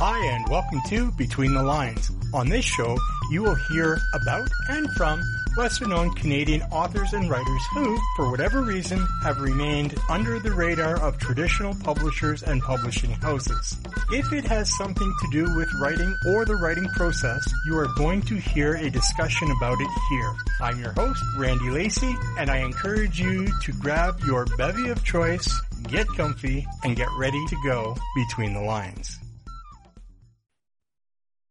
[0.00, 2.12] Hi, and welcome to Between the Lines.
[2.32, 2.96] On this show,
[3.32, 5.20] you will hear about and from
[5.56, 11.00] lesser known Canadian authors and writers who, for whatever reason, have remained under the radar
[11.02, 13.76] of traditional publishers and publishing houses.
[14.12, 18.22] If it has something to do with writing or the writing process, you are going
[18.22, 20.32] to hear a discussion about it here.
[20.60, 25.52] I'm your host, Randy Lacey, and I encourage you to grab your bevy of choice,
[25.88, 29.18] get comfy, and get ready to go between the lines.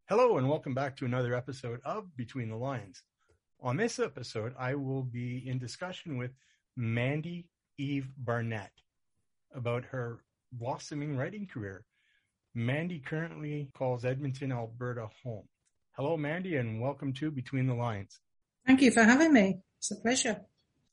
[0.09, 3.03] Hello and welcome back to another episode of Between the Lines.
[3.61, 6.31] On this episode, I will be in discussion with
[6.77, 8.71] Mandy Eve Barnett
[9.53, 10.21] about her
[10.53, 11.83] blossoming writing career.
[12.55, 15.49] Mandy currently calls Edmonton, Alberta home.
[15.97, 18.21] Hello, Mandy, and welcome to Between the Lines.
[18.65, 19.59] Thank you for having me.
[19.79, 20.39] It's a pleasure.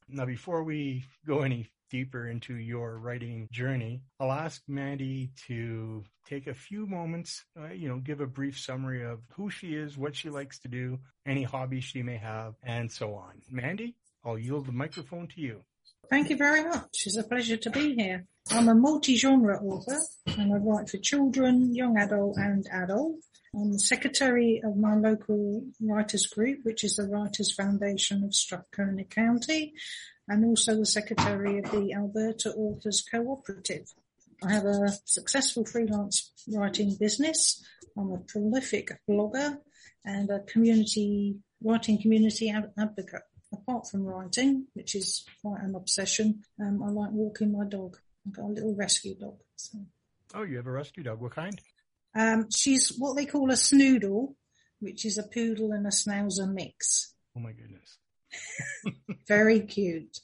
[0.08, 6.46] Now, before we go any deeper into your writing journey, I'll ask Mandy to take
[6.46, 10.16] a few moments, uh, you know, give a brief summary of who she is, what
[10.16, 13.42] she likes to do, any hobbies she may have, and so on.
[13.50, 13.94] Mandy,
[14.24, 15.60] I'll yield the microphone to you.
[16.10, 17.06] Thank you very much.
[17.06, 18.26] It's a pleasure to be here.
[18.50, 23.16] I'm a multi-genre author and I write for children, young adult and adult.
[23.54, 29.04] I'm the secretary of my local writers group, which is the Writers Foundation of Strathcona
[29.04, 29.74] County
[30.28, 33.86] and also the secretary of the Alberta Authors Cooperative.
[34.42, 37.64] I have a successful freelance writing business.
[37.96, 39.58] I'm a prolific blogger
[40.04, 43.22] and a community writing community advocate.
[43.52, 47.96] Apart from writing, which is quite an obsession, um, I like walking my dog.
[48.26, 49.36] I've got a little rescue dog.
[49.54, 49.78] So.
[50.34, 51.20] Oh, you have a rescue dog.
[51.20, 51.60] What kind?
[52.16, 54.34] Um, she's what they call a snoodle,
[54.80, 57.14] which is a poodle and a schnauzer mix.
[57.36, 57.98] Oh my goodness.
[59.26, 60.20] Very cute.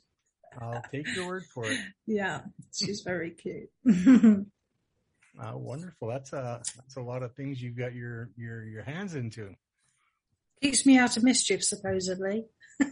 [0.59, 1.79] I'll take your word for it.
[2.07, 2.41] Yeah,
[2.73, 3.71] she's very cute.
[3.87, 6.09] uh, wonderful.
[6.09, 9.55] That's a that's a lot of things you've got your your your hands into.
[10.63, 12.47] Keeps me out of mischief, supposedly.
[12.81, 12.87] I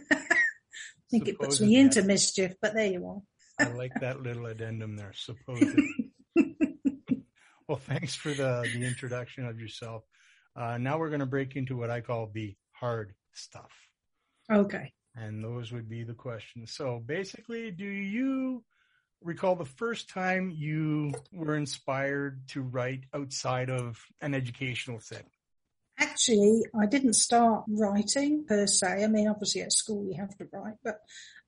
[1.11, 1.29] think supposedly.
[1.29, 3.65] it puts me into mischief, but there you are.
[3.65, 6.13] I like that little addendum there, supposedly.
[7.67, 10.03] well, thanks for the the introduction of yourself.
[10.55, 13.71] Uh, now we're going to break into what I call the hard stuff.
[14.51, 14.93] Okay.
[15.15, 16.71] And those would be the questions.
[16.73, 18.63] So basically, do you
[19.21, 25.31] recall the first time you were inspired to write outside of an educational setting?
[25.97, 29.03] Actually, I didn't start writing per se.
[29.03, 31.01] I mean, obviously at school you have to write, but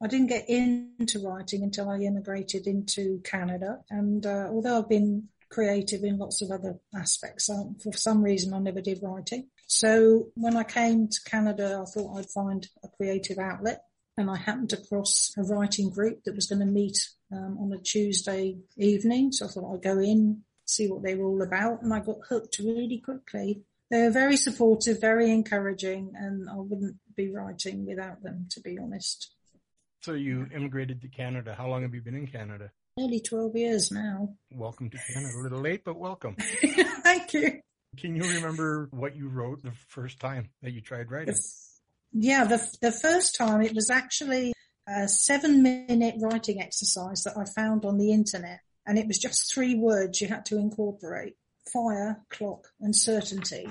[0.04, 3.80] I didn't get into writing until I immigrated into Canada.
[3.90, 8.54] And uh, although I've been creative in lots of other aspects, um, for some reason
[8.54, 9.48] I never did writing.
[9.72, 13.86] So when I came to Canada, I thought I'd find a creative outlet
[14.18, 17.82] and I happened across a writing group that was going to meet um, on a
[17.82, 19.32] Tuesday evening.
[19.32, 22.18] So I thought I'd go in, see what they were all about and I got
[22.28, 23.64] hooked really quickly.
[23.90, 28.78] They were very supportive, very encouraging and I wouldn't be writing without them, to be
[28.78, 29.34] honest.
[30.02, 31.56] So you immigrated to Canada.
[31.58, 32.72] How long have you been in Canada?
[32.98, 34.36] Nearly 12 years now.
[34.52, 35.32] Welcome to Canada.
[35.34, 36.36] A little late, but welcome.
[37.06, 37.62] Thank you.
[37.98, 41.36] Can you remember what you wrote the first time that you tried writing?
[42.14, 44.54] Yeah, the, the first time it was actually
[44.88, 48.60] a seven minute writing exercise that I found on the internet.
[48.86, 51.36] And it was just three words you had to incorporate.
[51.72, 53.70] Fire, clock and certainty.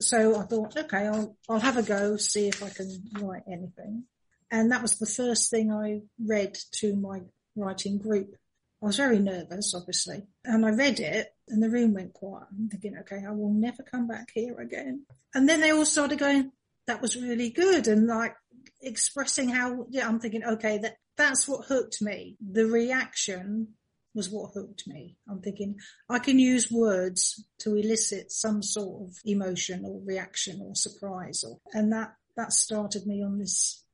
[0.00, 4.04] So I thought, okay, I'll, I'll have a go, see if I can write anything.
[4.50, 7.20] And that was the first thing I read to my
[7.56, 8.34] writing group.
[8.82, 12.46] I was very nervous, obviously, and I read it and the room went quiet.
[12.50, 15.04] I'm thinking, okay, I will never come back here again.
[15.34, 16.52] And then they all started going,
[16.86, 17.88] that was really good.
[17.88, 18.34] And like
[18.80, 22.36] expressing how, yeah, I'm thinking, okay, that, that's what hooked me.
[22.40, 23.74] The reaction
[24.14, 25.16] was what hooked me.
[25.28, 25.76] I'm thinking
[26.08, 31.58] I can use words to elicit some sort of emotion or reaction or surprise or,
[31.74, 33.84] and that, that started me on this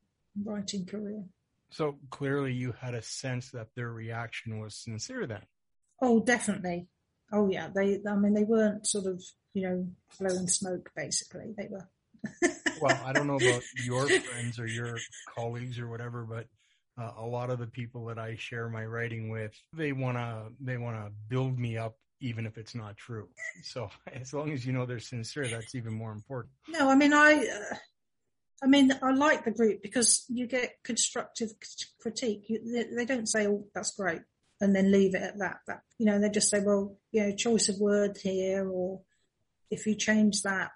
[0.44, 1.24] writing career.
[1.70, 5.42] So clearly you had a sense that their reaction was sincere then.
[6.00, 6.88] Oh, definitely.
[7.32, 7.68] Oh yeah.
[7.74, 9.22] They, I mean, they weren't sort of,
[9.54, 9.86] you know,
[10.18, 11.54] blowing smoke basically.
[11.56, 11.88] They were.
[12.80, 14.98] well, I don't know about your friends or your
[15.34, 16.46] colleagues or whatever, but
[17.00, 20.48] uh, a lot of the people that I share my writing with, they want to,
[20.60, 23.28] they want to build me up even if it's not true.
[23.62, 26.52] So as long as you know they're sincere, that's even more important.
[26.68, 27.76] No, I mean, I, uh,
[28.62, 31.50] I mean, I like the group because you get constructive
[32.00, 32.44] critique.
[32.48, 34.22] You, they, they, don't say, "Oh, that's great,"
[34.60, 35.58] and then leave it at that.
[35.66, 39.02] That you know, they just say, "Well, you know, choice of word here," or
[39.70, 40.70] if you change that,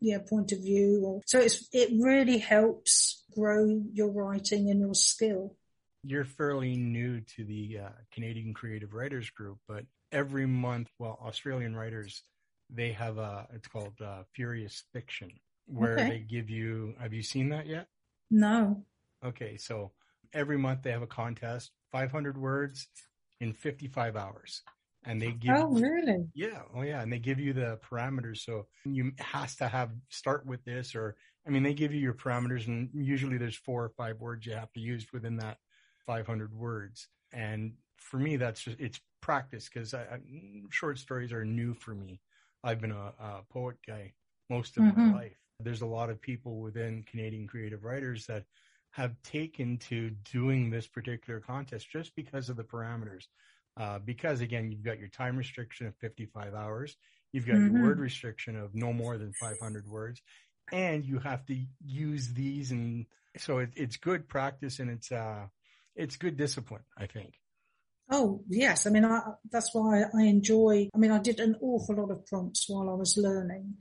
[0.00, 1.02] you know, point of view.
[1.04, 5.54] Or so it's it really helps grow your writing and your skill.
[6.04, 11.76] You're fairly new to the uh, Canadian Creative Writers Group, but every month, well, Australian
[11.76, 12.22] writers
[12.70, 15.30] they have a it's called uh, Furious Fiction
[15.68, 16.08] where okay.
[16.08, 17.88] they give you, have you seen that yet?
[18.30, 18.84] No.
[19.24, 19.56] Okay.
[19.56, 19.92] So
[20.32, 22.88] every month they have a contest, 500 words
[23.40, 24.62] in 55 hours.
[25.04, 26.26] And they give, oh, really?
[26.34, 26.62] Yeah.
[26.74, 27.00] Oh, yeah.
[27.00, 28.38] And they give you the parameters.
[28.38, 31.16] So you has to have start with this, or
[31.46, 34.52] I mean, they give you your parameters, and usually there's four or five words you
[34.52, 35.58] have to use within that
[36.06, 37.08] 500 words.
[37.32, 39.94] And for me, that's just it's practice because
[40.70, 42.20] short stories are new for me.
[42.64, 44.12] I've been a, a poet guy
[44.50, 45.08] most of mm-hmm.
[45.08, 48.44] my life, there's a lot of people within Canadian creative writers that
[48.90, 53.24] have taken to doing this particular contest just because of the parameters.
[53.76, 56.96] Uh, because again, you've got your time restriction of 55 hours.
[57.32, 57.76] You've got mm-hmm.
[57.76, 60.20] your word restriction of no more than 500 words
[60.72, 62.70] and you have to use these.
[62.70, 63.06] And
[63.36, 65.46] so it, it's good practice and it's, uh,
[65.94, 67.34] it's good discipline, I think.
[68.10, 68.86] Oh yes.
[68.86, 69.20] I mean, I,
[69.50, 72.94] that's why I enjoy, I mean, I did an awful lot of prompts while I
[72.94, 73.74] was learning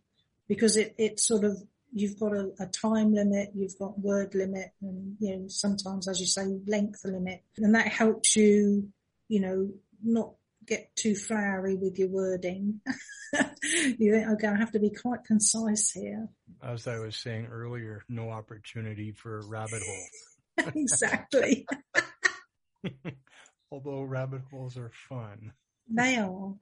[0.48, 1.62] because it, it sort of,
[1.92, 6.20] you've got a, a, time limit, you've got word limit and, you know, sometimes, as
[6.20, 7.44] you say, length limit.
[7.58, 8.90] And that helps you,
[9.28, 9.70] you know,
[10.04, 10.34] not
[10.66, 12.82] get too flowery with your wording.
[13.34, 16.28] you think, okay, I have to be quite concise here.
[16.62, 20.74] As I was saying earlier, no opportunity for rabbit holes.
[20.76, 21.66] exactly.
[23.72, 25.54] Although rabbit holes are fun.
[25.90, 26.54] They are,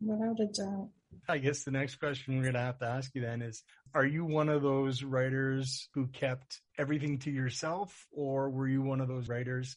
[0.00, 0.88] without a doubt.
[1.28, 3.62] I guess the next question we're going to have to ask you then is,
[3.94, 9.00] are you one of those writers who kept everything to yourself or were you one
[9.00, 9.76] of those writers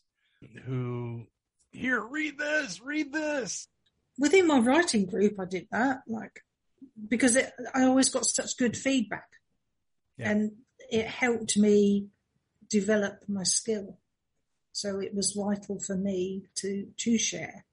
[0.65, 1.25] who,
[1.71, 3.67] here, read this, read this?
[4.19, 6.43] Within my writing group, I did that, like,
[7.07, 9.27] because it, I always got such good feedback
[10.17, 10.31] yeah.
[10.31, 10.51] and
[10.89, 12.07] it helped me
[12.69, 13.97] develop my skill.
[14.73, 17.65] So it was vital for me to, to share.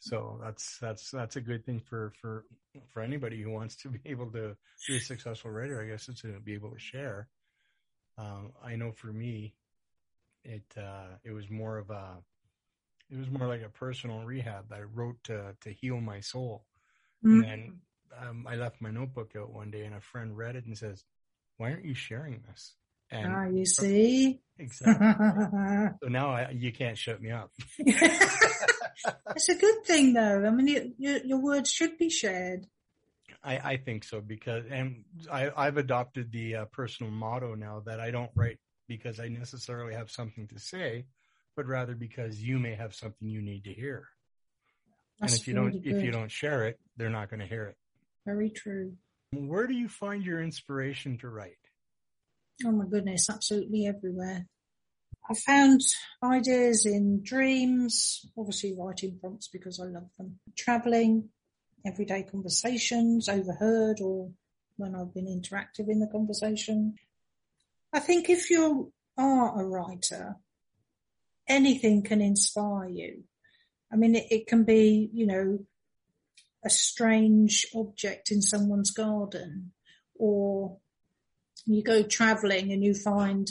[0.00, 2.46] So that's that's that's a good thing for for
[2.88, 4.56] for anybody who wants to be able to
[4.88, 5.80] be a successful writer.
[5.80, 7.28] I guess is to be able to share.
[8.18, 9.54] Um, I know for me,
[10.42, 12.16] it uh, it was more of a
[13.10, 14.72] it was more like a personal rehab.
[14.72, 16.64] I wrote to to heal my soul,
[17.24, 17.40] mm-hmm.
[17.40, 17.78] and then
[18.18, 21.04] um, I left my notebook out one day, and a friend read it and says,
[21.58, 22.74] "Why aren't you sharing this?"
[23.10, 25.06] And ah, you see, exactly.
[26.02, 27.50] so now I, you can't shut me up.
[27.78, 30.44] it's a good thing though.
[30.46, 32.66] I mean, you, you, your words should be shared.
[33.42, 37.98] I, I think so because, and I, I've adopted the uh, personal motto now that
[38.00, 41.06] I don't write because I necessarily have something to say,
[41.56, 44.08] but rather because you may have something you need to hear.
[45.20, 45.96] That's and if you really don't, good.
[45.96, 47.76] if you don't share it, they're not going to hear it.
[48.26, 48.94] Very true.
[49.32, 51.56] Where do you find your inspiration to write?
[52.64, 54.46] Oh my goodness, absolutely everywhere.
[55.30, 55.80] I found
[56.22, 61.30] ideas in dreams, obviously writing prompts because I love them, traveling,
[61.86, 64.30] everyday conversations, overheard or
[64.76, 66.96] when I've been interactive in the conversation.
[67.92, 70.36] I think if you are a writer,
[71.48, 73.24] anything can inspire you.
[73.92, 75.60] I mean, it, it can be, you know,
[76.64, 79.72] a strange object in someone's garden
[80.18, 80.78] or
[81.74, 83.50] you go traveling and you find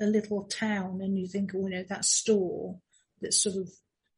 [0.00, 2.78] a little town and you think, oh, you know, that store
[3.20, 3.68] that sort of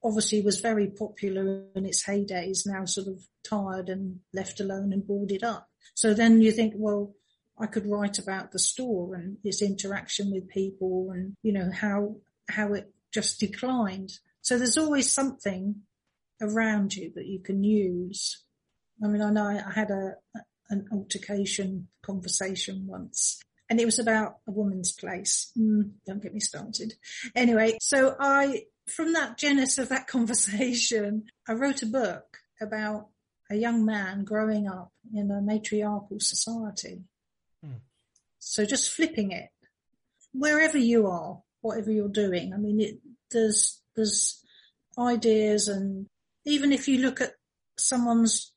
[0.02, 4.92] obviously was very popular in its heyday is now sort of tired and left alone
[4.92, 5.68] and boarded up.
[5.94, 7.14] So then you think, well,
[7.58, 12.16] I could write about the store and its interaction with people and, you know, how,
[12.48, 14.12] how it just declined.
[14.40, 15.82] So there's always something
[16.40, 18.42] around you that you can use.
[19.04, 20.14] I mean, I know I had a,
[20.70, 25.52] an altercation conversation once and it was about a woman's place.
[25.56, 26.94] Mm, don't get me started.
[27.36, 33.08] Anyway, so I from that genesis of that conversation, I wrote a book about
[33.48, 37.04] a young man growing up in a matriarchal society.
[37.64, 37.78] Hmm.
[38.38, 39.50] So just flipping it,
[40.32, 42.52] wherever you are, whatever you're doing.
[42.52, 42.98] I mean, it,
[43.30, 44.44] there's, there's
[44.98, 46.06] ideas and
[46.44, 47.34] even if you look at
[47.76, 48.52] someone's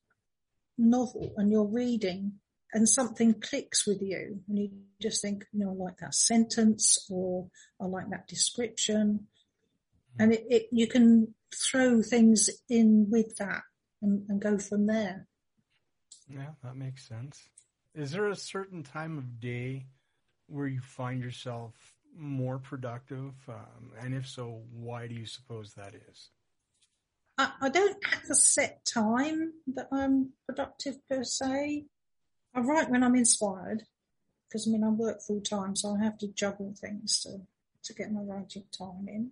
[0.77, 2.34] novel and you're reading
[2.74, 4.70] and something clicks with you and you
[5.01, 7.48] just think, you know, I like that sentence or
[7.80, 9.27] I like that description.
[10.20, 13.62] And it, it you can throw things in with that
[14.01, 15.27] and, and go from there.
[16.27, 17.50] Yeah, that makes sense.
[17.96, 19.86] Is there a certain time of day
[20.48, 21.74] where you find yourself
[22.18, 23.34] more productive?
[23.48, 26.30] Um, and if so, why do you suppose that is?
[27.38, 31.86] I, I don't have a set time that I'm productive per se.
[32.56, 33.84] I write when I'm inspired
[34.48, 37.42] because I mean I work full time, so I have to juggle things to
[37.84, 39.32] to get my writing time in.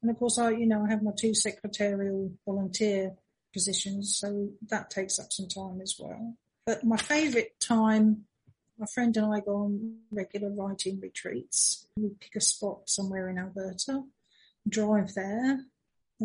[0.00, 3.16] And of course, I you know I have my two secretarial volunteer
[3.52, 6.36] positions, so that takes up some time as well.
[6.64, 8.24] But my favourite time,
[8.78, 11.86] my friend and I go on regular writing retreats.
[11.96, 14.04] We pick a spot somewhere in Alberta,
[14.68, 15.66] drive there,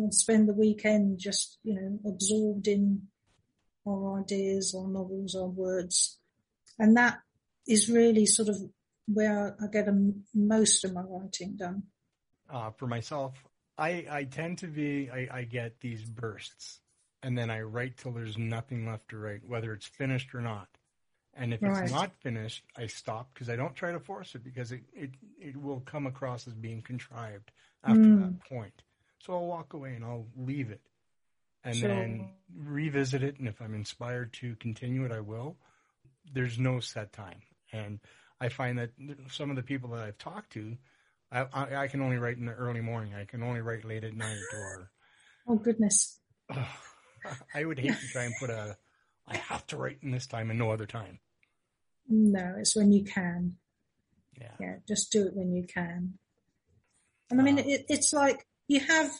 [0.04, 3.02] and spend the weekend just, you know, absorbed in
[3.86, 6.18] our ideas, our novels, our words.
[6.78, 7.18] And that
[7.66, 8.56] is really sort of
[9.06, 11.84] where I get a, most of my writing done.
[12.50, 13.34] Uh, for myself,
[13.76, 16.80] I, I tend to be, I, I get these bursts
[17.22, 20.68] and then I write till there's nothing left to write, whether it's finished or not.
[21.34, 21.84] And if right.
[21.84, 25.10] it's not finished, I stop because I don't try to force it because it, it,
[25.40, 27.52] it will come across as being contrived
[27.84, 28.20] after mm.
[28.20, 28.82] that point.
[29.18, 30.80] So I'll walk away and I'll leave it
[31.64, 33.38] and so, then revisit it.
[33.38, 35.56] And if I'm inspired to continue it, I will.
[36.32, 37.42] There's no set time.
[37.72, 38.00] And
[38.40, 38.90] I find that
[39.30, 40.76] some of the people that I've talked to,
[41.30, 43.14] I, I, I can only write in the early morning.
[43.14, 44.90] I can only write late at night or.
[45.46, 46.20] Oh, goodness.
[47.54, 48.76] I would hate to try and put a,
[49.26, 51.18] I have to write in this time and no other time.
[52.08, 53.56] No, it's when you can.
[54.40, 54.52] Yeah.
[54.60, 56.18] Yeah, just do it when you can.
[57.30, 59.10] And I mean, uh, it, it's like you have,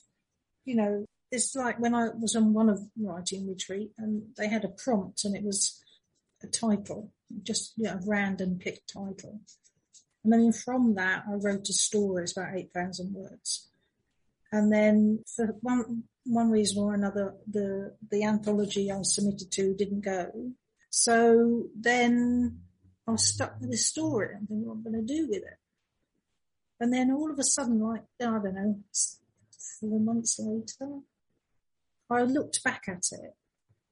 [0.64, 4.64] you know, it's like when I was on one of writing retreat and they had
[4.64, 5.82] a prompt and it was
[6.42, 7.10] a title,
[7.42, 9.40] just you know, a random picked title.
[10.24, 12.22] And then from that, I wrote a story.
[12.22, 13.68] It's about 8,000 words.
[14.52, 20.04] And then for one, one reason or another, the, the anthology I submitted to didn't
[20.04, 20.52] go.
[20.90, 22.60] So then
[23.06, 24.34] I was stuck with this story.
[24.34, 25.58] I'm thinking, what am I going to do with it?
[26.80, 28.78] And then all of a sudden, like, I don't know,
[29.80, 31.00] four months later,
[32.10, 33.34] I looked back at it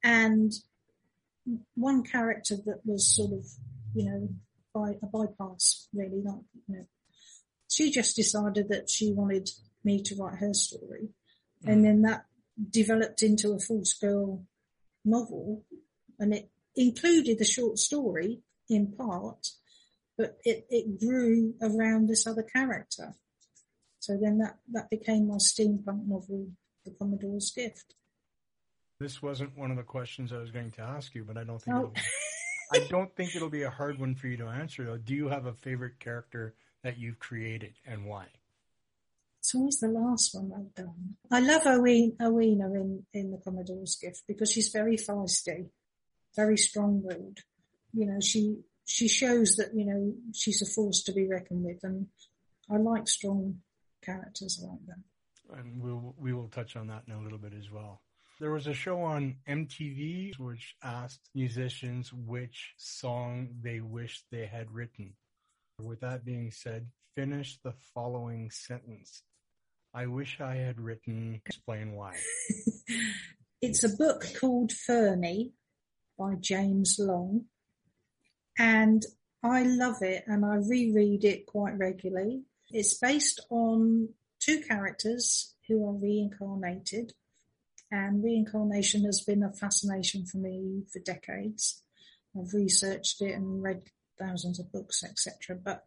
[0.03, 0.53] and
[1.75, 3.45] one character that was sort of,
[3.93, 4.29] you know,
[4.73, 6.85] by a bypass really, like, you know,
[7.69, 9.49] she just decided that she wanted
[9.83, 11.09] me to write her story.
[11.65, 11.71] Mm.
[11.71, 12.25] And then that
[12.69, 14.43] developed into a full scale
[15.05, 15.63] novel
[16.19, 19.49] and it included the short story in part,
[20.17, 23.13] but it, it grew around this other character.
[24.07, 26.47] So then that, that became my steampunk novel,
[26.85, 27.95] The Commodore's Gift.
[29.01, 31.61] This wasn't one of the questions I was going to ask you, but I don't
[31.61, 31.91] think oh.
[32.71, 34.95] I don't think it'll be a hard one for you to answer though.
[34.95, 38.27] Do you have a favorite character that you've created and why?
[39.41, 41.17] So it's always the last one I've done.
[41.29, 45.67] I love Owena, in, in The Commodore's Gift because she's very feisty,
[46.33, 47.39] very strong-willed.
[47.91, 51.83] You know, she, she shows that, you know, she's a force to be reckoned with
[51.83, 52.07] and
[52.69, 53.59] I like strong
[54.07, 55.59] characters like that.
[55.59, 58.01] And we'll, we will touch on that in a little bit as well.
[58.39, 64.71] There was a show on MTV which asked musicians which song they wished they had
[64.71, 65.13] written.
[65.79, 69.23] With that being said, finish the following sentence.
[69.93, 72.15] I wish I had written, explain why.
[73.61, 75.53] it's a book called Ferney
[76.17, 77.45] by James Long.
[78.59, 79.03] And
[79.43, 82.43] I love it and I reread it quite regularly.
[82.69, 84.09] It's based on
[84.39, 87.13] two characters who are reincarnated
[87.91, 91.81] and reincarnation has been a fascination for me for decades.
[92.37, 93.83] I've researched it and read
[94.19, 95.57] thousands of books, etc.
[95.63, 95.85] But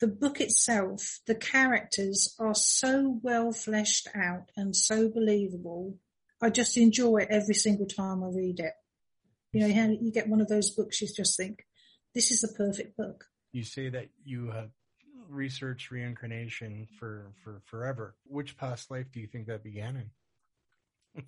[0.00, 5.98] the book itself, the characters are so well fleshed out and so believable.
[6.40, 8.72] I just enjoy it every single time I read it.
[9.52, 11.64] You know, you get one of those books, you just think,
[12.14, 13.24] this is the perfect book.
[13.52, 14.70] You say that you have
[15.28, 18.14] researched reincarnation for, for forever.
[18.26, 20.10] Which past life do you think that began
[21.16, 21.26] in?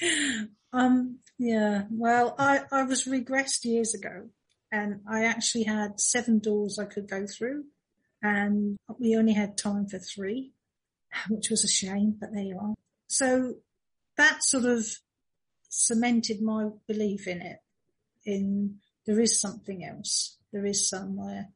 [0.72, 4.28] um, yeah, well, I, I was regressed years ago
[4.70, 7.64] and I actually had seven doors I could go through
[8.22, 10.52] and we only had time for three.
[11.28, 12.74] which was a shame, but there you are.
[13.08, 13.54] So
[14.16, 14.86] that sort of
[15.68, 17.58] cemented my belief in it,
[18.24, 20.37] in there is something else.
[20.52, 21.48] There is somewhere,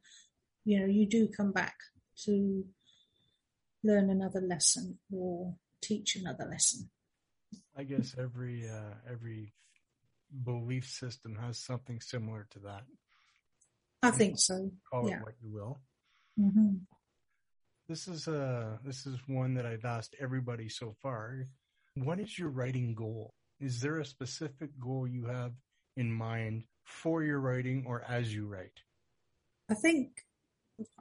[0.65, 1.75] you know, you do come back
[2.25, 2.65] to
[3.83, 6.89] learn another lesson or teach another lesson.
[7.75, 9.53] I guess every uh, every
[10.43, 12.83] belief system has something similar to that.
[14.01, 14.71] I think so.
[14.91, 15.17] Call yeah.
[15.17, 15.79] it what you will.
[16.37, 16.75] hmm
[17.87, 21.47] This is uh this is one that I've asked everybody so far.
[21.95, 23.33] What is your writing goal?
[23.59, 25.53] Is there a specific goal you have
[25.95, 28.81] in mind for your writing or as you write?
[29.69, 30.09] I think,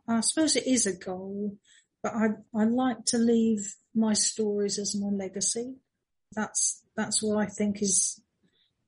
[0.09, 1.57] I suppose it is a goal,
[2.03, 5.77] but I, I like to leave my stories as my legacy.
[6.35, 8.23] That's, that's what I think is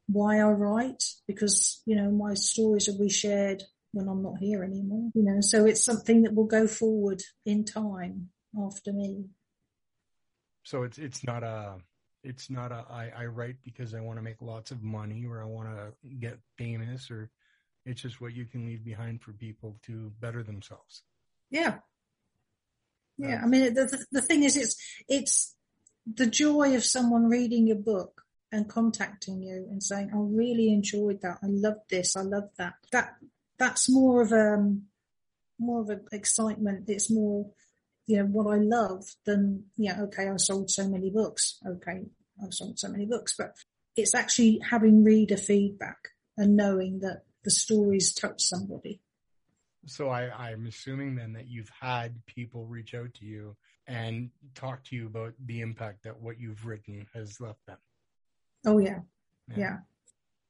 [0.07, 4.65] why I write because, you know, my stories will be shared when I'm not here
[4.65, 8.31] anymore, you know, so it's something that will go forward in time
[8.67, 9.27] after me.
[10.65, 11.77] So it's it's not a
[12.25, 15.41] it's not a I, I write because I want to make lots of money or
[15.41, 17.31] I want to get famous or
[17.85, 21.03] it's just what you can leave behind for people to better themselves.
[21.51, 21.77] Yeah.
[23.19, 23.41] Yeah.
[23.43, 24.77] I mean, the, the, the thing is, it's,
[25.07, 25.55] it's
[26.07, 31.21] the joy of someone reading your book and contacting you and saying, I really enjoyed
[31.23, 31.39] that.
[31.43, 32.17] I loved this.
[32.17, 32.75] I loved that.
[32.93, 33.17] That,
[33.59, 34.85] that's more of a, um,
[35.59, 36.85] more of an excitement.
[36.89, 37.51] It's more,
[38.07, 41.59] you know, what I love than, yeah, okay, I sold so many books.
[41.67, 42.03] Okay.
[42.43, 43.55] I've sold so many books, but
[43.97, 49.01] it's actually having reader feedback and knowing that the stories touch somebody.
[49.87, 53.57] So I, I'm assuming then that you've had people reach out to you
[53.87, 57.79] and talk to you about the impact that what you've written has left them.
[58.67, 59.01] Oh yeah.
[59.55, 59.77] Yeah.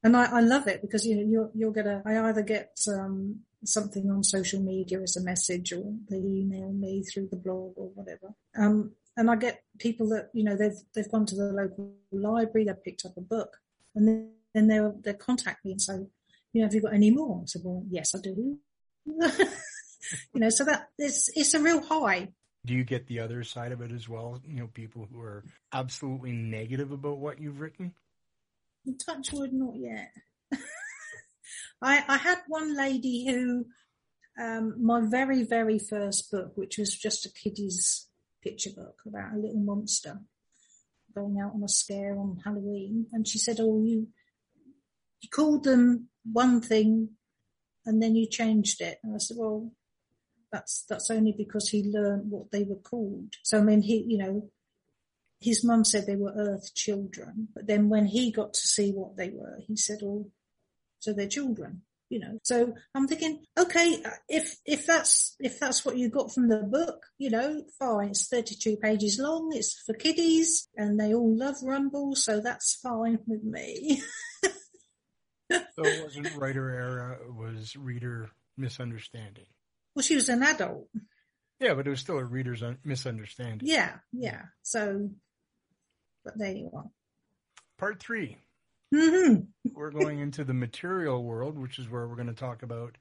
[0.05, 3.41] And I, I love it because, you know, you're, you're gonna, I either get, um,
[3.65, 7.89] something on social media as a message or they email me through the blog or
[7.95, 8.35] whatever.
[8.57, 12.67] Um, and I get people that, you know, they've, they've gone to the local library,
[12.67, 13.61] they've picked up a book
[13.95, 15.95] and then, then they'll, they'll contact me and say,
[16.53, 17.41] you know, have you got any more?
[17.43, 18.59] I said, well, yes, I do.
[19.07, 22.29] you know, so that it's, it's a real high.
[22.67, 24.41] Do you get the other side of it as well?
[24.47, 27.93] You know, people who are absolutely negative about what you've written?
[29.05, 30.13] Touch wood, not yet.
[31.83, 33.67] I, I had one lady who,
[34.39, 38.09] um, my very, very first book, which was just a kiddie's
[38.43, 40.21] picture book about a little monster
[41.15, 43.07] going out on a scare on Halloween.
[43.13, 44.09] And she said, Oh, you,
[45.21, 47.11] you called them one thing
[47.87, 48.99] and then you changed it.
[49.03, 49.73] And I said, well,
[50.53, 53.35] that's, that's only because he learned what they were called.
[53.43, 54.51] So I mean, he, you know,
[55.45, 59.17] his mum said they were earth children, but then when he got to see what
[59.17, 60.31] they were, he said, oh,
[61.01, 61.83] so they're children.
[62.11, 66.49] You know, so I'm thinking, okay, if, if that's, if that's what you got from
[66.49, 68.11] the book, you know, fine.
[68.11, 69.51] It's 32 pages long.
[69.53, 72.15] It's for kiddies and they all love Rumble.
[72.15, 74.03] So that's fine with me.
[75.51, 79.45] So it wasn't writer error, it was reader misunderstanding.
[79.95, 80.89] well, she was an adult.
[81.61, 83.69] Yeah, but it was still a reader's un- misunderstanding.
[83.69, 83.93] Yeah.
[84.13, 84.43] Yeah.
[84.63, 85.11] So,
[86.25, 86.91] but there you are.
[87.79, 88.39] Part three,
[88.93, 89.37] hmm
[89.75, 92.97] we're going into the material world, which is where we're going to talk about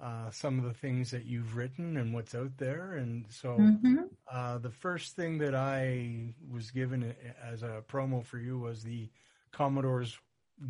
[0.00, 2.94] uh, some of the things that you've written and what's out there.
[2.94, 3.96] And so hmm
[4.30, 9.08] uh, the first thing that I was given as a promo for you was the
[9.52, 10.16] Commodore's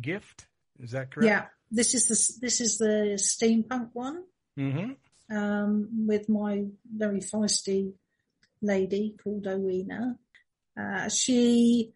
[0.01, 0.47] gift.
[0.79, 1.29] Is that correct?
[1.29, 1.45] Yeah.
[1.69, 4.23] This is the, this is the steampunk one.
[4.59, 4.91] Mm-hmm.
[5.35, 7.93] um, with my very feisty
[8.61, 10.17] lady called Owena.
[10.79, 11.91] Uh, she,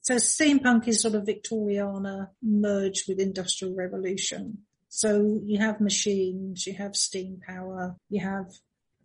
[0.00, 4.58] so steampunk is sort of Victoriana merged with industrial revolution.
[4.88, 8.46] So you have machines, you have steam power, you have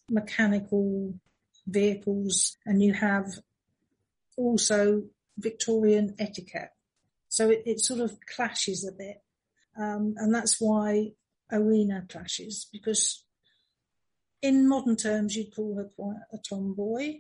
[0.10, 1.14] mechanical
[1.66, 3.28] vehicles, and you have
[4.38, 5.04] also
[5.38, 6.72] Victorian etiquette.
[7.30, 9.22] So it, it sort of clashes a bit.
[9.78, 11.12] Um, and that's why
[11.52, 13.24] Owena clashes because
[14.42, 17.16] in modern terms you'd call her quite a tomboy.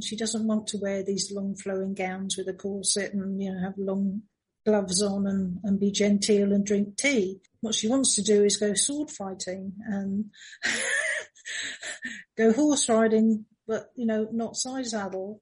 [0.00, 3.60] She doesn't want to wear these long flowing gowns with a corset and, you know,
[3.60, 4.22] have long
[4.64, 7.40] gloves on and, and be genteel and drink tea.
[7.60, 10.26] What she wants to do is go sword fighting and
[12.36, 15.40] go horse riding, but, you know, not side saddle.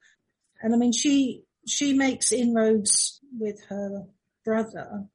[0.62, 4.06] And I mean, she, she makes inroads with her
[4.44, 5.06] brother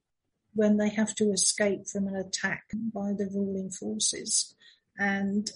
[0.54, 4.56] when they have to escape from an attack by the ruling forces.
[4.98, 5.50] And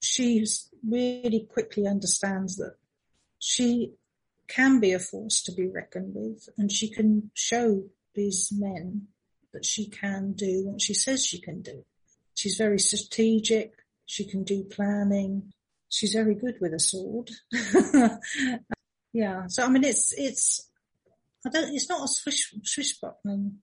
[0.00, 0.44] she
[0.86, 2.76] really quickly understands that
[3.38, 3.94] she
[4.46, 7.84] can be a force to be reckoned with and she can show
[8.14, 9.08] these men
[9.52, 11.84] that she can do what she says she can do.
[12.34, 13.72] She's very strategic.
[14.06, 15.52] She can do planning.
[15.88, 17.30] she's very good with a sword.
[19.12, 19.46] yeah.
[19.48, 20.70] So I mean, it's it's
[21.44, 21.74] I don't.
[21.74, 23.56] It's not a swish swishbuckling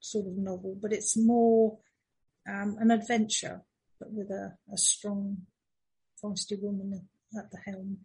[0.00, 1.78] sort of novel, but it's more
[2.48, 3.62] um, an adventure,
[3.98, 5.38] but with a, a strong,
[6.22, 7.98] feisty woman at the helm.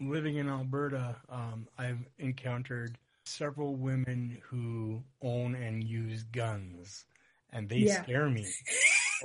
[0.00, 7.04] Living in Alberta, um, I've encountered several women who own and use guns,
[7.52, 8.02] and they yeah.
[8.02, 8.46] scare me.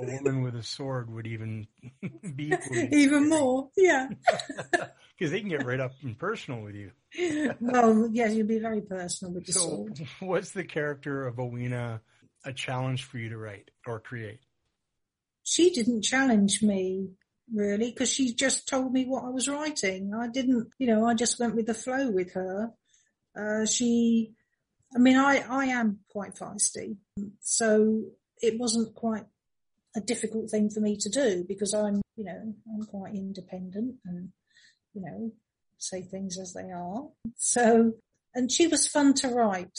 [0.00, 1.66] a woman with a sword would even
[2.36, 2.52] be
[2.92, 4.08] even more, yeah.
[5.18, 6.90] Because they can get right up and personal with you.
[7.58, 10.06] well, yes, you'd be very personal with the so, sword.
[10.20, 12.02] What's the character of Owena
[12.44, 14.40] a challenge for you to write or create?
[15.42, 17.12] She didn't challenge me
[17.52, 20.12] really because she just told me what I was writing.
[20.14, 22.72] I didn't, you know, I just went with the flow with her.
[23.38, 24.32] Uh, she,
[24.94, 26.96] I mean, I, I am quite feisty,
[27.40, 28.04] so
[28.40, 29.24] it wasn't quite
[29.94, 34.30] a difficult thing for me to do because I'm, you know, I'm quite independent and,
[34.94, 35.32] you know,
[35.78, 37.08] say things as they are.
[37.36, 37.92] So,
[38.34, 39.78] and she was fun to write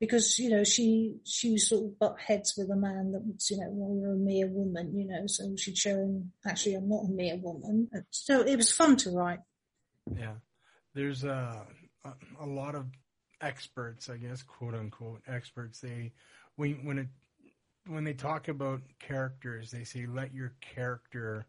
[0.00, 3.58] because, you know, she, she sort of butt heads with a man that was, you
[3.58, 7.04] know, well, you're a mere woman, you know, so she'd show him, actually, I'm not
[7.04, 7.88] a mere woman.
[8.10, 9.40] So it was fun to write.
[10.16, 10.34] Yeah.
[10.94, 11.66] There's a,
[12.04, 12.86] a, a lot of
[13.40, 15.80] experts, I guess, quote unquote experts.
[15.80, 16.12] They,
[16.56, 17.08] when, when it
[17.86, 21.46] when they talk about characters, they say let your character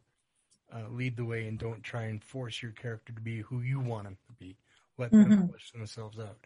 [0.74, 3.80] uh, lead the way and don't try and force your character to be who you
[3.80, 4.58] want them to be.
[4.98, 5.30] Let mm-hmm.
[5.30, 6.38] them push themselves out.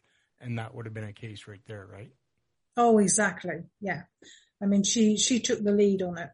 [0.42, 2.12] And that would have been a case right there, right?
[2.78, 3.64] Oh, exactly.
[3.80, 4.04] Yeah.
[4.62, 6.30] I mean, she, she took the lead on it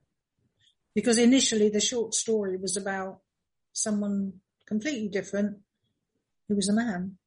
[0.96, 3.20] because initially the short story was about
[3.74, 4.34] someone
[4.68, 5.58] completely different
[6.48, 7.18] who was a man.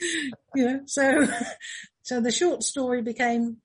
[0.54, 1.26] you know, so,
[2.02, 3.58] so the short story became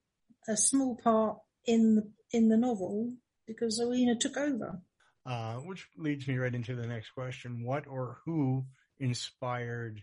[0.48, 3.12] a small part in the in the novel
[3.46, 4.80] because Owena took over.
[5.24, 8.64] Uh, which leads me right into the next question: What or who
[8.98, 10.02] inspired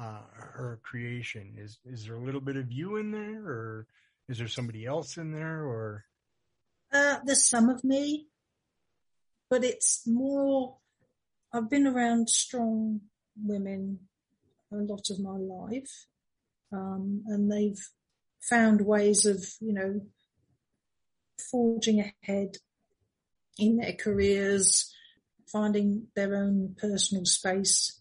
[0.00, 1.54] uh, her creation?
[1.58, 3.86] Is is there a little bit of you in there, or
[4.28, 6.04] is there somebody else in there, or?
[6.92, 8.26] Uh, there's some of me,
[9.50, 10.76] but it's more.
[11.52, 13.00] I've been around strong
[13.36, 14.00] women
[14.72, 16.06] a lot of my life,
[16.72, 17.80] um, and they've
[18.40, 20.00] found ways of, you know,
[21.50, 22.56] forging ahead
[23.58, 24.94] in their careers,
[25.46, 27.99] finding their own personal space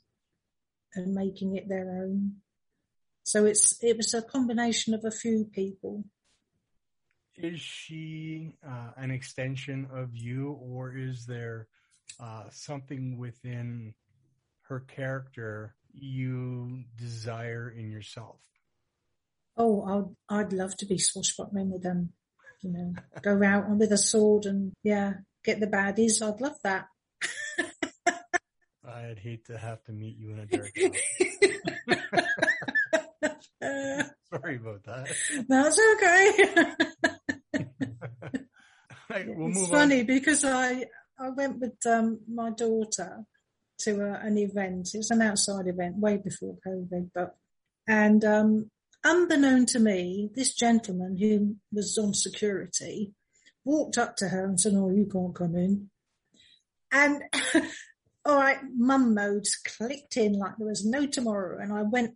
[0.96, 2.38] and making it their own.
[3.24, 6.04] So it's, it was a combination of a few people.
[7.36, 11.68] Is she uh, an extension of you or is there
[12.20, 13.94] uh, something within
[14.64, 18.42] her character you desire in yourself?
[19.58, 22.14] Oh, I'd, I'd love to be swashbuckling with them.
[22.62, 25.14] You know, go out with a sword and yeah,
[25.46, 26.22] get the baddies.
[26.22, 26.88] I'd love that.
[28.90, 30.72] I'd hate to have to meet you in a dark
[34.32, 35.08] Sorry about that.
[35.48, 37.66] That's okay.
[39.36, 40.06] we'll it's funny on.
[40.06, 40.86] because I
[41.20, 43.26] I went with um, my daughter
[43.80, 44.90] to a, an event.
[44.94, 47.36] It was an outside event way before COVID, but
[47.88, 48.70] and um,
[49.04, 53.14] Unbeknown to me, this gentleman who was on security
[53.64, 55.90] walked up to her and said, oh, you can't come in.
[56.92, 57.22] And
[58.26, 61.60] all right, mum modes clicked in like there was no tomorrow.
[61.62, 62.16] And I went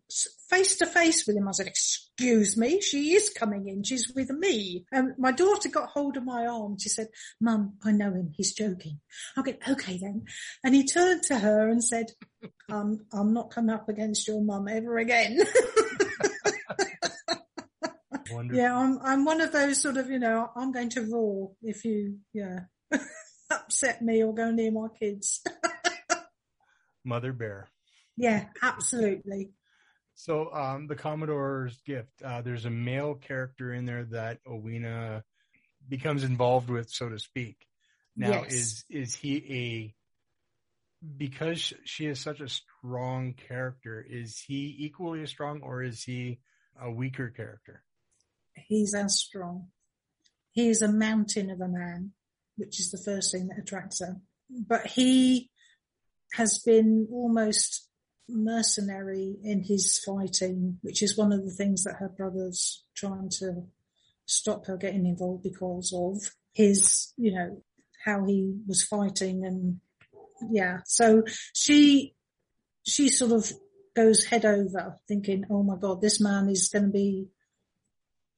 [0.49, 1.47] face to face with him.
[1.47, 3.83] I said, excuse me, she is coming in.
[3.83, 4.85] She's with me.
[4.91, 6.77] And my daughter got hold of my arm.
[6.77, 7.07] She said,
[7.39, 8.31] mum, I know him.
[8.35, 8.99] He's joking.
[9.37, 10.25] I go, okay then.
[10.63, 12.07] And he turned to her and said,
[12.69, 15.39] um, I'm not coming up against your mum ever again.
[18.33, 18.61] Wonderful.
[18.61, 21.85] Yeah, I'm I'm one of those sort of you know I'm going to roar if
[21.85, 22.61] you yeah
[23.51, 25.43] upset me or go near my kids.
[27.03, 27.69] Mother bear.
[28.17, 29.51] Yeah, absolutely.
[30.15, 32.21] So um, the Commodore's gift.
[32.23, 35.23] Uh, there's a male character in there that Owena
[35.87, 37.57] becomes involved with, so to speak.
[38.15, 38.53] Now, yes.
[38.53, 39.95] is is he a
[41.17, 44.05] because she is such a strong character?
[44.07, 46.39] Is he equally as strong, or is he
[46.79, 47.83] a weaker character?
[48.55, 49.67] he's as strong.
[50.51, 52.11] He is a mountain of a man,
[52.57, 54.17] which is the first thing that attracts her.
[54.49, 55.49] But he
[56.33, 57.87] has been almost
[58.27, 63.63] mercenary in his fighting, which is one of the things that her brother's trying to
[64.25, 67.61] stop her getting involved because of his, you know,
[68.05, 69.79] how he was fighting and
[70.49, 70.79] yeah.
[70.85, 72.15] So she,
[72.85, 73.51] she sort of
[73.95, 77.27] goes head over thinking, oh my God, this man is going to be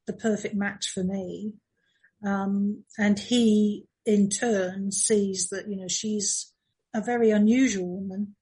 [0.06, 1.54] the perfect match for me.
[2.24, 6.52] Um, and he in turn sees that, you know, she's
[6.96, 8.36] a very unusual woman.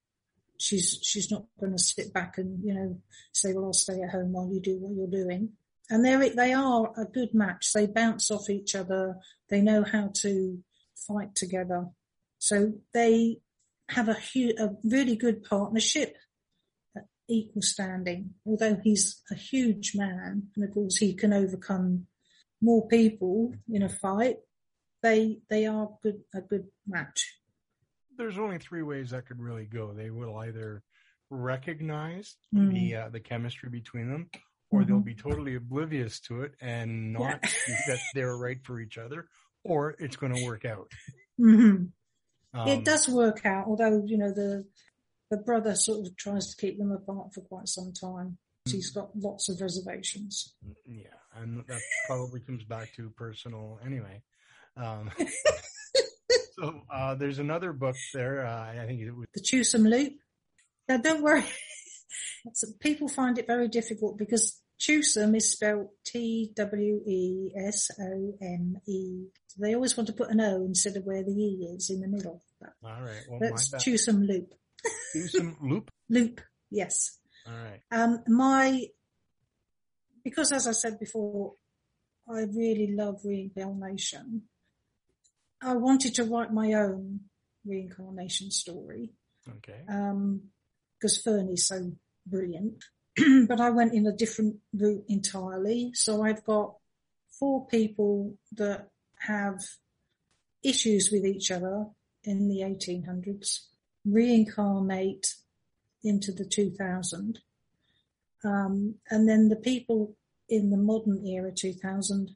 [0.60, 3.02] She's she's not going to sit back and you know
[3.34, 5.54] say, "Well, I'll stay at home while you do what you're doing."
[5.90, 7.74] And they they are a good match.
[7.74, 9.18] They bounce off each other.
[9.50, 10.64] They know how to
[10.96, 11.88] fight together.
[12.38, 13.42] So they
[13.90, 16.16] have a, hu- a really good partnership
[17.30, 18.32] equal standing.
[18.46, 22.08] Although he's a huge man, and of course he can overcome
[22.62, 24.38] more people in a fight,
[25.02, 27.38] they they are good a good match.
[28.18, 29.94] There's only three ways that could really go.
[29.94, 30.84] They will either
[31.30, 32.72] recognize Mm.
[32.72, 34.30] the uh, the chemistry between them,
[34.70, 38.98] or they'll be totally oblivious to it and not think that they're right for each
[38.98, 39.28] other,
[39.64, 40.92] or it's going to work out.
[41.38, 41.86] hmm
[42.54, 44.66] Um, it does work out, although you know the
[45.32, 48.38] the brother sort of tries to keep them apart for quite some time.
[48.66, 50.56] He's got lots of reservations.
[50.86, 54.22] Yeah, and that probably comes back to personal anyway.
[54.78, 55.12] Um,
[56.60, 58.46] so uh, there's another book there.
[58.46, 60.14] Uh, I think it was The Twesome Loop.
[60.88, 61.46] Now, don't worry.
[62.80, 66.56] People find it very difficult because Twesome is spelled T-W-E-S-O-M-E.
[69.60, 72.08] They always want to put an O instead of where the E is in the
[72.08, 72.44] middle.
[72.60, 73.22] But all right.
[73.30, 73.72] Well, that's.
[73.84, 74.54] Twesome Loop.
[75.14, 75.92] Do some loop.
[76.10, 77.18] Loop, yes.
[77.48, 77.80] All right.
[77.92, 78.86] Um, my,
[80.24, 81.54] because as I said before,
[82.30, 84.44] I really love reincarnation.
[85.64, 87.22] I wanted to write my own
[87.66, 89.12] reincarnation story
[89.48, 89.82] Okay.
[91.00, 91.94] because Ferney's so
[92.26, 92.84] brilliant.
[93.48, 95.92] but I went in a different route entirely.
[95.94, 96.76] So I've got
[97.30, 99.60] four people that have
[100.64, 101.88] issues with each other
[102.24, 103.68] in the 1800s,
[104.06, 105.36] reincarnate
[106.04, 107.40] into the 2000.
[108.44, 110.16] Um, and then the people
[110.50, 112.36] in the modern era 2000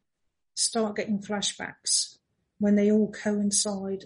[0.54, 2.18] start getting flashbacks
[2.60, 4.06] when they all coincide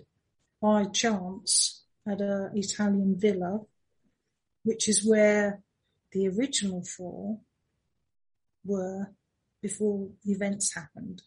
[0.62, 3.62] by chance at a Italian villa,
[4.64, 5.62] which is where
[6.12, 7.40] the original four
[8.66, 9.14] were
[9.62, 11.22] before the events happened.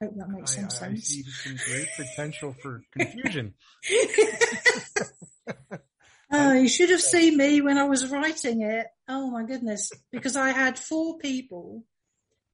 [0.00, 1.04] I Hope that makes I, some I sense.
[1.08, 3.54] see some great potential for confusion.
[6.30, 8.86] Oh, you should have seen me when I was writing it.
[9.08, 9.92] Oh my goodness.
[10.10, 11.84] Because I had four people.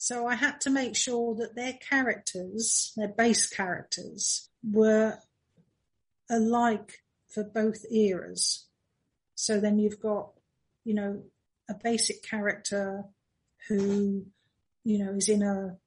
[0.02, 5.18] So I had to make sure that their characters, their base characters were
[6.28, 8.66] alike for both eras.
[9.36, 10.32] So then you've got,
[10.82, 11.22] you know,
[11.70, 13.04] a basic character
[13.68, 14.26] who,
[14.82, 15.78] you know, is in a,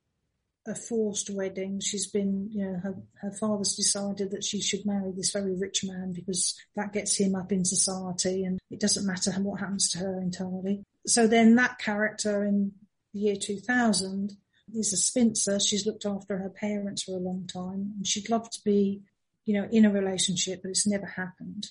[0.65, 1.81] a forced wedding.
[1.81, 5.83] She's been, you know, her, her father's decided that she should marry this very rich
[5.83, 9.97] man because that gets him up in society and it doesn't matter what happens to
[9.97, 10.83] her entirely.
[11.05, 12.71] So then that character in
[13.15, 14.33] the year 2000
[14.75, 15.59] is a spinster.
[15.59, 19.01] She's looked after her parents for a long time and she'd love to be,
[19.45, 21.67] you know, in a relationship, but it's never happened.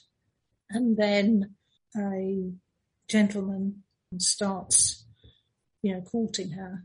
[0.70, 1.54] And then
[1.96, 2.50] a
[3.09, 3.83] gentleman
[4.18, 5.04] starts,
[5.83, 6.85] you know, courting her,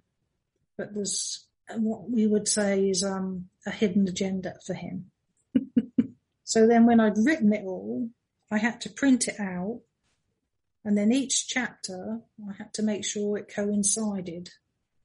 [0.77, 1.45] but there's
[1.77, 5.11] what we would say is um, a hidden agenda for him.
[6.43, 8.09] so then when I'd written it all,
[8.51, 9.79] I had to print it out
[10.89, 14.49] and then each chapter I had to make sure it coincided.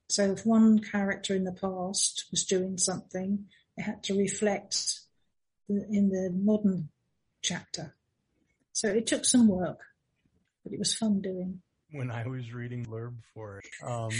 [0.09, 3.45] So if one character in the past was doing something,
[3.77, 5.01] it had to reflect
[5.69, 6.89] in the modern
[7.43, 7.97] chapter.
[8.73, 9.79] So it took some work,
[10.65, 11.61] but it was fun doing.
[11.91, 13.67] when I was reading blurb for it.
[13.87, 14.11] Um,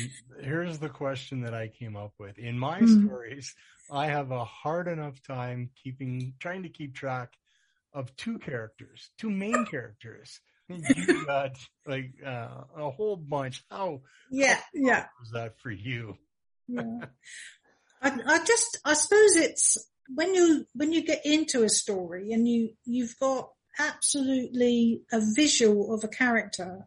[0.43, 2.39] here's the question that I came up with.
[2.39, 2.85] In my Hmm.
[2.85, 3.55] stories,
[3.91, 7.33] I have a hard enough time keeping, trying to keep track
[7.95, 10.41] of two characters, two main characters.
[10.69, 13.63] You got like uh, a whole bunch.
[13.71, 14.01] How
[14.31, 15.07] Yeah, yeah.
[15.21, 16.17] was that for you?
[16.69, 16.83] yeah.
[18.03, 19.79] I, I just, I suppose it's
[20.15, 25.95] when you, when you get into a story and you, you've got absolutely a visual
[25.95, 26.87] of a character,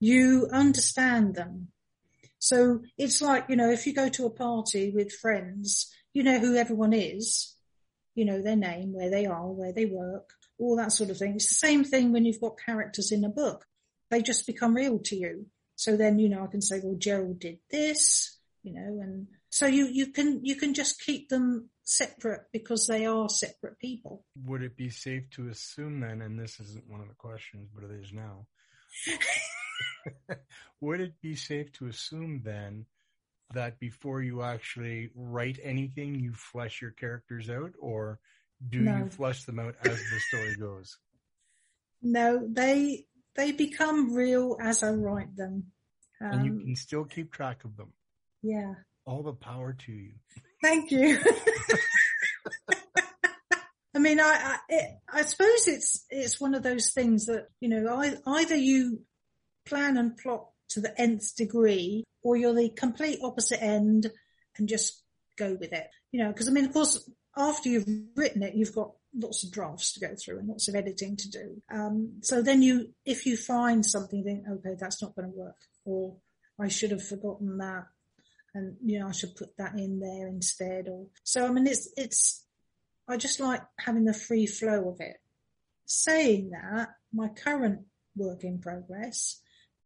[0.00, 1.68] you understand them.
[2.38, 6.38] So it's like, you know, if you go to a party with friends, you know
[6.38, 7.56] who everyone is,
[8.14, 11.34] you know their name, where they are, where they work, all that sort of thing.
[11.34, 13.64] It's the same thing when you've got characters in a book.
[14.10, 15.46] They just become real to you.
[15.76, 19.66] So then, you know, I can say, well, Gerald did this, you know, and so
[19.66, 24.24] you, you can, you can just keep them separate because they are separate people.
[24.44, 27.84] Would it be safe to assume then, and this isn't one of the questions, but
[27.84, 28.46] it is now,
[30.80, 32.86] would it be safe to assume then
[33.52, 38.18] that before you actually write anything, you flesh your characters out, or
[38.68, 38.98] do No.
[38.98, 40.98] you flesh them out as the story goes?
[42.02, 45.72] No, they, they become real as I write them.
[46.20, 47.92] and you Um, can still keep track of them.
[48.42, 48.74] yeah.
[49.06, 50.14] All the power to you.
[50.62, 51.18] Thank you.
[53.94, 57.68] I mean, I I, it, I suppose it's it's one of those things that you
[57.68, 59.02] know, I, either you
[59.66, 64.10] plan and plot to the nth degree, or you're the complete opposite end
[64.56, 65.02] and just
[65.36, 65.86] go with it.
[66.10, 69.52] You know, because I mean, of course, after you've written it, you've got lots of
[69.52, 71.62] drafts to go through and lots of editing to do.
[71.70, 75.56] Um, so then you, if you find something, think, okay, that's not going to work,
[75.84, 76.16] or
[76.58, 77.86] I should have forgotten that,
[78.54, 80.88] and you know, I should put that in there instead.
[80.88, 82.46] Or so, I mean, it's it's.
[83.06, 85.16] I just like having the free flow of it.
[85.86, 87.80] Saying that, my current
[88.16, 89.40] work in progress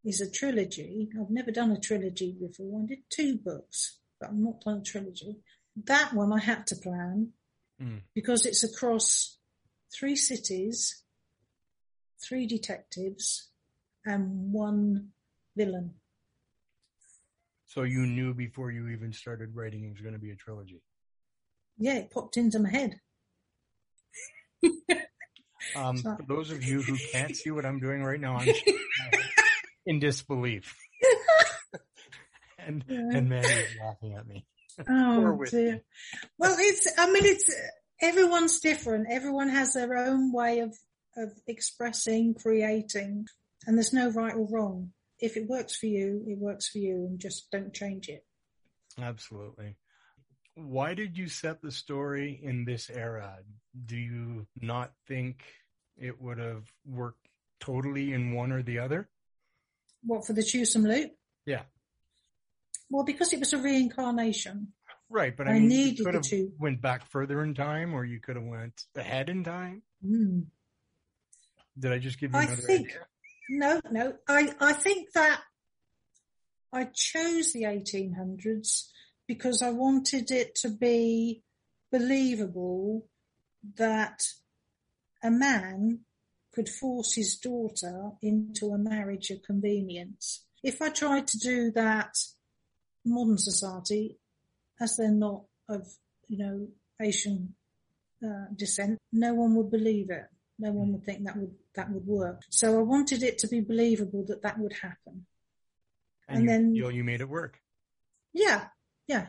[0.04, 1.08] is a trilogy.
[1.18, 2.82] I've never done a trilogy before.
[2.82, 5.38] I did two books, but I'm not done a trilogy.
[5.84, 7.32] That one I had to plan
[7.80, 8.02] Mm.
[8.14, 9.38] because it's across
[9.96, 11.04] three cities,
[12.20, 13.50] three detectives,
[14.04, 15.12] and one
[15.54, 15.94] villain.
[17.66, 20.82] So you knew before you even started writing it was going to be a trilogy.
[21.76, 23.00] Yeah, it popped into my head.
[25.76, 28.74] Um, for those of you who can't see what I'm doing right now, I'm shaking
[28.74, 29.28] my head
[29.86, 30.74] in disbelief.
[32.58, 33.10] and Yeah.
[33.12, 34.46] and Mandy's laughing at me.
[34.86, 35.82] Or Oh dear.
[36.38, 36.92] Well, it's.
[36.98, 37.50] I mean, it's.
[38.00, 39.08] Everyone's different.
[39.10, 40.76] Everyone has their own way of
[41.16, 43.26] of expressing, creating,
[43.66, 44.92] and there's no right or wrong.
[45.18, 48.24] If it works for you, it works for you, and just don't change it.
[49.00, 49.76] Absolutely.
[50.54, 53.38] Why did you set the story in this era?
[53.86, 55.42] Do you not think
[55.96, 57.28] it would have worked
[57.60, 59.08] totally in one or the other?
[60.02, 61.12] What for the Twesome Loop?
[61.46, 61.62] Yeah.
[62.90, 64.72] Well, because it was a reincarnation.
[65.10, 66.52] Right, but I, I mean, needed you could have two.
[66.58, 69.82] went back further in time, or you could have went ahead in time.
[70.04, 70.40] Hmm.
[71.78, 73.06] Did I just give you I another think- idea?
[73.50, 74.12] No, no.
[74.28, 75.40] I, I think that
[76.70, 78.88] I chose the 1800s
[79.26, 81.42] because I wanted it to be
[81.90, 83.06] believable
[83.76, 84.22] that
[85.22, 86.00] a man
[86.52, 90.44] could force his daughter into a marriage of convenience.
[90.62, 92.16] If I tried to do that
[93.08, 94.18] modern society,
[94.80, 95.86] as they're not of,
[96.28, 96.68] you know,
[97.00, 97.54] Asian
[98.24, 100.26] uh, descent, no one would believe it.
[100.58, 102.42] No one would think that would that would work.
[102.50, 105.26] So I wanted it to be believable that that would happen.
[106.28, 107.60] And, and you, then- you, you made it work.
[108.32, 108.66] Yeah,
[109.06, 109.26] yeah.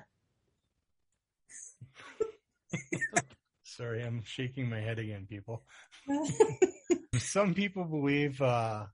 [3.63, 5.63] Sorry, I'm shaking my head again, people.
[7.17, 8.85] some people believe, uh,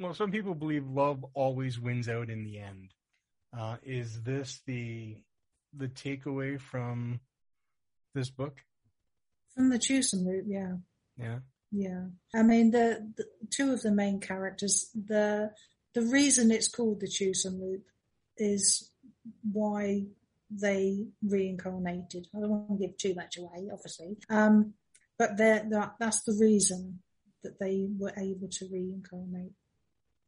[0.00, 2.92] well, some people believe love always wins out in the end.
[3.56, 5.16] Uh, is this the
[5.76, 7.20] the takeaway from
[8.14, 8.58] this book?
[9.54, 10.74] From the Twesome Loop, yeah,
[11.18, 11.38] Yeah.
[11.70, 12.04] yeah.
[12.34, 15.50] I mean, the, the two of the main characters, the
[15.94, 17.84] the reason it's called the Twesome Loop
[18.38, 18.90] is
[19.50, 20.04] why
[20.50, 22.28] they reincarnated.
[22.34, 24.74] I don't want to give too much away, obviously, um,
[25.18, 27.00] but they're, that that's the reason
[27.42, 29.52] that they were able to reincarnate.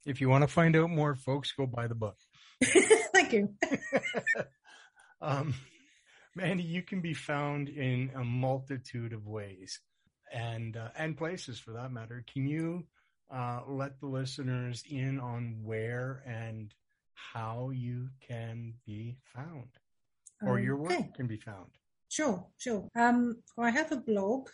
[0.06, 2.16] If you want to find out more, folks, go buy the book.
[3.14, 3.54] Thank you.
[5.22, 5.54] um,
[6.34, 9.78] Mandy, you can be found in a multitude of ways
[10.32, 12.24] and uh, and places for that matter.
[12.32, 12.86] Can you
[13.32, 16.74] uh, let the listeners in on where and
[17.14, 19.68] how you can be found,
[20.42, 21.70] or your work can be found?
[22.08, 22.88] Sure, sure.
[22.96, 24.48] Um, I have a blog,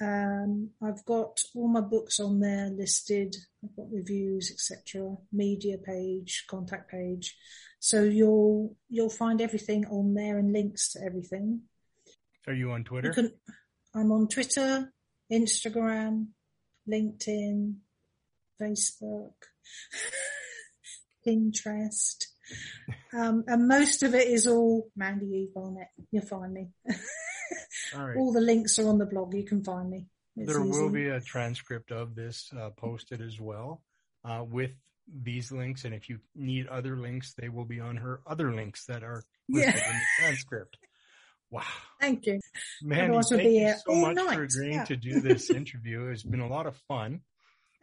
[0.00, 3.36] Um, I've got all my books on there listed.
[3.62, 5.16] I've got reviews, etc.
[5.30, 7.36] Media page, contact page.
[7.80, 11.62] So you'll you'll find everything on there and links to everything.
[12.46, 13.12] Are you on You Twitter?
[13.12, 13.30] can,
[13.94, 14.90] I'm on Twitter,
[15.30, 16.28] Instagram,
[16.90, 17.74] LinkedIn,
[18.60, 19.32] Facebook,
[21.26, 22.24] Pinterest.
[23.12, 25.88] Um, and most of it is all Mandy Eve Barnett.
[26.12, 26.68] You'll find me.
[27.96, 28.16] All right.
[28.16, 29.34] All the links are on the blog.
[29.34, 30.06] You can find me.
[30.36, 33.82] It's there will be a transcript of this uh, posted as well
[34.24, 34.70] uh, with
[35.12, 35.84] these links.
[35.84, 39.24] And if you need other links, they will be on her other links that are
[39.48, 39.90] listed Yeah.
[39.90, 40.76] in the transcript.
[41.50, 41.62] Wow.
[42.00, 42.38] Thank you.
[42.80, 44.84] Mandy, thank be you so much for agreeing Yeah.
[44.84, 46.06] to do this interview.
[46.06, 47.22] It's been a lot of fun.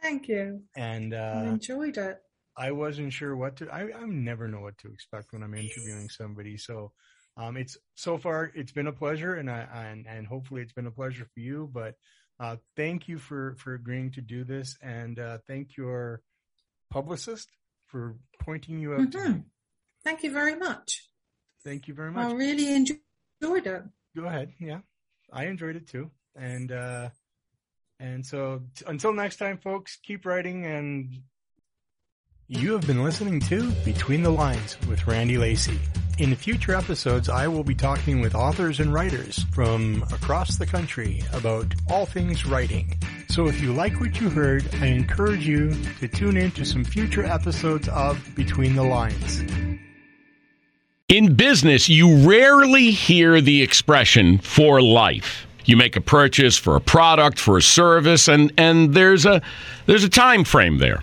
[0.00, 0.62] Thank you.
[0.74, 2.18] And I uh, enjoyed it.
[2.58, 6.08] I wasn't sure what to, I, I never know what to expect when I'm interviewing
[6.08, 6.56] somebody.
[6.58, 6.92] So
[7.36, 10.86] um, it's so far, it's been a pleasure and I, and, and hopefully it's been
[10.86, 11.94] a pleasure for you, but
[12.40, 16.20] uh, thank you for, for agreeing to do this and uh, thank your
[16.90, 17.48] publicist
[17.86, 19.24] for pointing you out to me.
[19.28, 19.44] Mhm.
[20.04, 21.08] Thank you very much.
[21.64, 22.26] Thank you very much.
[22.26, 23.02] I really enjoyed
[23.66, 23.82] it.
[24.16, 24.52] Go ahead.
[24.58, 24.80] Yeah.
[25.32, 26.10] I enjoyed it too.
[26.34, 27.10] And, uh,
[28.00, 31.12] and so t- until next time, folks, keep writing and
[32.50, 35.78] You have been listening to Between the Lines with Randy Lacey.
[36.16, 41.22] In future episodes, I will be talking with authors and writers from across the country
[41.34, 42.96] about all things writing.
[43.28, 46.84] So if you like what you heard, I encourage you to tune in to some
[46.84, 49.42] future episodes of Between the Lines.
[51.08, 55.46] In business, you rarely hear the expression for life.
[55.66, 59.42] You make a purchase for a product, for a service, and, and there's a
[59.84, 61.02] there's a time frame there.